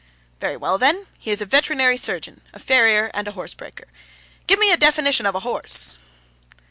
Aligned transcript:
'Very 0.39 0.57
well, 0.57 0.79
then. 0.79 1.05
He 1.19 1.29
is 1.29 1.43
a 1.43 1.45
veterinary 1.45 1.95
surgeon, 1.95 2.41
a 2.53 2.57
farrier, 2.57 3.11
and 3.13 3.27
horsebreaker. 3.27 3.85
Give 4.47 4.57
me 4.57 4.69
your 4.69 4.77
definition 4.77 5.27
of 5.27 5.35
a 5.35 5.41
horse. 5.41 5.99